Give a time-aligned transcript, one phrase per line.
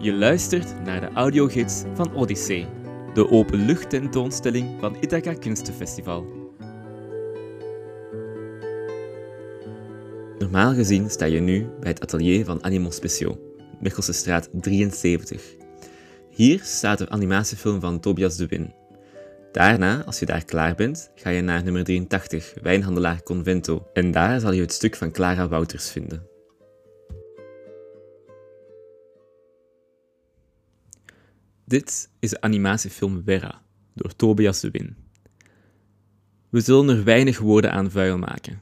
[0.00, 2.66] Je luistert naar de audiogids van Odyssee,
[3.14, 6.26] de openluchttentoonstelling van Ithaca Kunstenfestival.
[10.38, 13.38] Normaal gezien sta je nu bij het atelier van Animal Speciaux,
[13.80, 15.42] Mechelse straat 73.
[16.30, 18.74] Hier staat de animatiefilm van Tobias de Win.
[19.52, 24.40] Daarna, als je daar klaar bent, ga je naar nummer 83, Wijnhandelaar Convento, en daar
[24.40, 26.37] zal je het stuk van Clara Wouters vinden.
[31.68, 33.62] Dit is de animatiefilm Vera,
[33.94, 34.96] door Tobias de Win.
[36.48, 38.60] We zullen er weinig woorden aan vuil maken,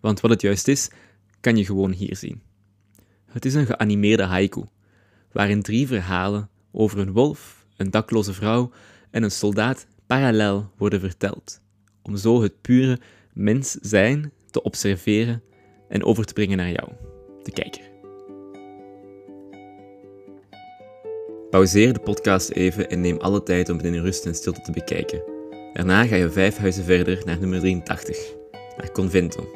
[0.00, 0.90] want wat het juist is,
[1.40, 2.42] kan je gewoon hier zien.
[3.26, 4.64] Het is een geanimeerde haiku,
[5.32, 8.70] waarin drie verhalen over een wolf, een dakloze vrouw
[9.10, 11.60] en een soldaat parallel worden verteld,
[12.02, 13.00] om zo het pure
[13.32, 15.42] mens zijn te observeren
[15.88, 16.92] en over te brengen naar jou,
[17.42, 17.93] de kijker.
[21.54, 24.72] Pauzeer de podcast even en neem alle tijd om het in rust en stilte te
[24.72, 25.22] bekijken.
[25.72, 28.34] Daarna ga je vijf huizen verder naar nummer 83,
[28.76, 29.48] naar Convento.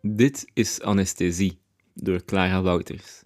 [0.00, 1.58] Dit is Anesthesie
[1.94, 3.22] door Clara Wouters.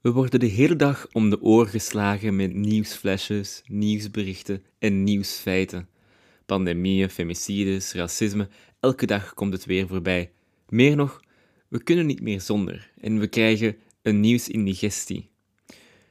[0.00, 5.88] We worden de hele dag om de oor geslagen met nieuwsflesjes, nieuwsberichten en nieuwsfeiten.
[6.46, 8.48] Pandemieën, femicides, racisme,
[8.84, 10.32] elke dag komt het weer voorbij.
[10.68, 11.20] Meer nog,
[11.68, 15.30] we kunnen niet meer zonder en we krijgen een nieuwsindigestie.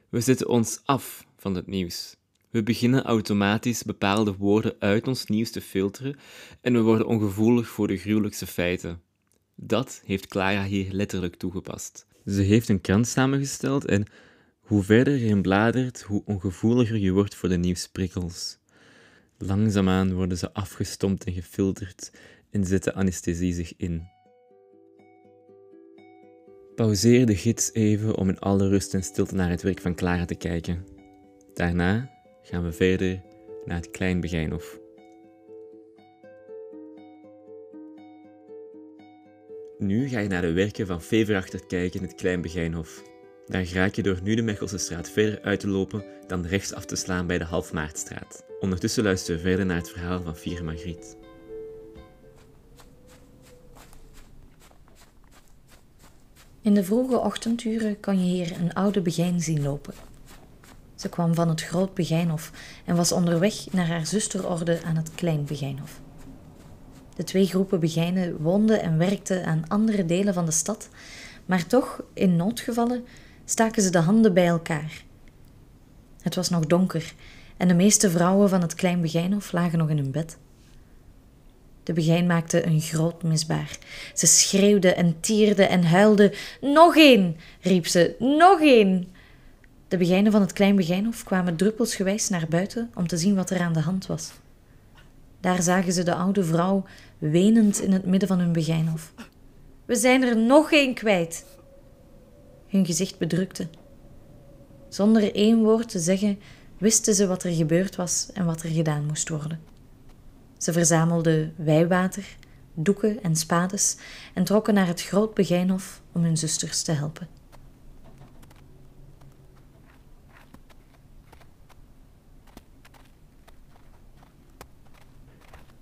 [0.08, 2.16] We zetten ons af van het nieuws.
[2.50, 6.16] We beginnen automatisch bepaalde woorden uit ons nieuws te filteren
[6.60, 9.00] en we worden ongevoelig voor de gruwelijkste feiten.
[9.54, 12.06] Dat heeft Clara hier letterlijk toegepast.
[12.26, 14.06] Ze heeft een krant samengesteld en
[14.60, 18.58] hoe verder je in bladert, hoe ongevoeliger je wordt voor de nieuwsprikkels.
[19.38, 22.10] Langzaamaan worden ze afgestompt en gefilterd
[22.54, 24.08] en zet de anesthesie zich in.
[26.74, 30.24] Pauzeer de gids even om in alle rust en stilte naar het werk van Clara
[30.24, 30.86] te kijken.
[31.54, 32.10] Daarna
[32.42, 33.22] gaan we verder
[33.64, 34.80] naar het Klein Begijnhof.
[39.78, 43.02] Nu ga je naar de werken van Feverachter kijken in het Klein Begijnhof.
[43.46, 46.84] Dan raak je door nu de Mechelse straat verder uit te lopen dan rechts af
[46.84, 48.44] te slaan bij de Halfmaartstraat.
[48.60, 51.23] Ondertussen luisteren we verder naar het verhaal van Vier Margriet.
[56.64, 59.94] In de vroege ochtenduren kon je hier een oude begijn zien lopen.
[60.94, 62.52] Ze kwam van het Groot Begijnhof
[62.84, 66.00] en was onderweg naar haar zusterorde aan het Klein Begijnhof.
[67.16, 70.88] De twee groepen begijnen woonden en werkten aan andere delen van de stad,
[71.46, 73.04] maar toch, in noodgevallen,
[73.44, 75.04] staken ze de handen bij elkaar.
[76.20, 77.14] Het was nog donker
[77.56, 80.38] en de meeste vrouwen van het Klein Begijnhof lagen nog in hun bed.
[81.84, 83.78] De begijn maakte een groot misbaar.
[84.14, 86.32] Ze schreeuwde en tierde en huilde.
[86.60, 89.08] Nog één, riep ze, nog één.
[89.88, 93.60] De begijnen van het Klein Begijnhof kwamen druppelsgewijs naar buiten om te zien wat er
[93.60, 94.32] aan de hand was.
[95.40, 96.84] Daar zagen ze de oude vrouw
[97.18, 99.12] wenend in het midden van hun begijnhof.
[99.84, 101.44] We zijn er nog één kwijt.
[102.68, 103.66] Hun gezicht bedrukte.
[104.88, 106.38] Zonder één woord te zeggen,
[106.78, 109.73] wisten ze wat er gebeurd was en wat er gedaan moest worden.
[110.64, 112.36] Ze verzamelden wijwater,
[112.74, 113.96] doeken en spades
[114.34, 117.28] en trokken naar het groot begijnhof om hun zusters te helpen.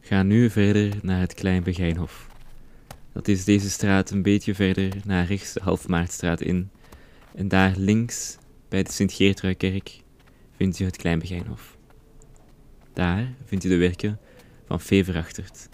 [0.01, 2.27] Ga nu verder naar het Klein Begijnhof.
[3.13, 6.71] Dat is deze straat een beetje verder naar rechts de Halfmaartstraat in.
[7.35, 8.37] En daar links,
[8.69, 10.03] bij de Sint-Geertruikerk,
[10.57, 11.77] vind je het Klein Begijnhof.
[12.93, 14.19] Daar vind je de werken
[14.73, 15.69] van Feverachtert.